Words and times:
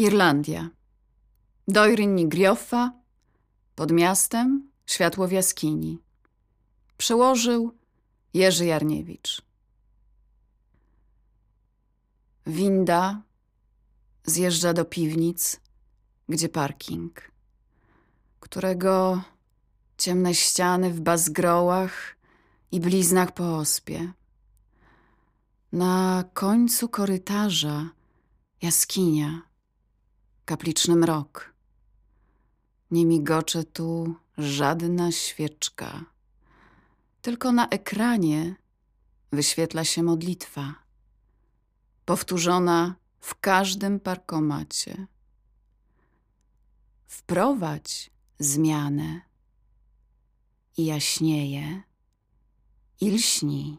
Irlandia. 0.00 0.70
Dojryn 1.68 2.28
Griofa, 2.28 2.92
pod 3.74 3.92
miastem 3.92 4.70
światło 4.86 5.28
w 5.28 5.32
jaskini. 5.32 5.98
Przełożył 6.96 7.78
Jerzy 8.34 8.66
Jarniewicz. 8.66 9.42
Winda 12.46 13.22
zjeżdża 14.24 14.72
do 14.72 14.84
piwnic, 14.84 15.60
gdzie 16.28 16.48
parking, 16.48 17.32
którego 18.40 19.22
ciemne 19.98 20.34
ściany 20.34 20.90
w 20.90 21.00
bazgrołach 21.00 22.16
i 22.72 22.80
bliznach 22.80 23.34
po 23.34 23.56
ospie. 23.56 24.12
Na 25.72 26.24
końcu 26.34 26.88
korytarza 26.88 27.90
jaskinia, 28.62 29.49
kapliczny 30.50 30.96
mrok. 30.96 31.54
Nie 32.90 33.06
migocze 33.06 33.64
tu 33.64 34.14
żadna 34.38 35.12
świeczka. 35.12 36.04
Tylko 37.22 37.52
na 37.52 37.68
ekranie 37.68 38.54
wyświetla 39.32 39.84
się 39.84 40.02
modlitwa, 40.02 40.74
powtórzona 42.04 42.94
w 43.20 43.34
każdym 43.40 44.00
parkomacie. 44.00 45.06
Wprowadź 47.06 48.10
zmianę 48.38 49.20
i 50.76 50.84
jaśnieje 50.84 51.82
i 53.00 53.10
lśni. 53.10 53.78